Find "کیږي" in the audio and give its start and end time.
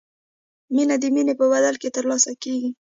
2.43-2.69